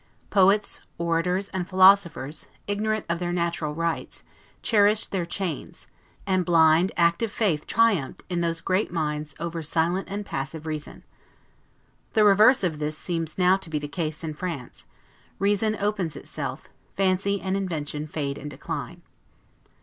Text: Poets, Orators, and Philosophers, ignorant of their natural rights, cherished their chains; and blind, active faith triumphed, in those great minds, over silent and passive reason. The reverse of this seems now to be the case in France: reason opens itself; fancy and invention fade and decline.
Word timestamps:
Poets, 0.31 0.81
Orators, 0.97 1.47
and 1.49 1.69
Philosophers, 1.69 2.47
ignorant 2.65 3.05
of 3.07 3.19
their 3.19 3.31
natural 3.31 3.75
rights, 3.75 4.23
cherished 4.63 5.11
their 5.11 5.27
chains; 5.27 5.85
and 6.25 6.43
blind, 6.43 6.91
active 6.97 7.31
faith 7.31 7.67
triumphed, 7.67 8.23
in 8.27 8.41
those 8.41 8.61
great 8.61 8.91
minds, 8.91 9.35
over 9.39 9.61
silent 9.61 10.07
and 10.09 10.25
passive 10.25 10.65
reason. 10.65 11.03
The 12.13 12.23
reverse 12.23 12.63
of 12.63 12.79
this 12.79 12.97
seems 12.97 13.37
now 13.37 13.57
to 13.57 13.69
be 13.69 13.77
the 13.77 13.87
case 13.87 14.23
in 14.23 14.33
France: 14.33 14.87
reason 15.37 15.75
opens 15.79 16.15
itself; 16.15 16.63
fancy 16.97 17.39
and 17.39 17.55
invention 17.55 18.07
fade 18.07 18.39
and 18.39 18.49
decline. 18.49 19.03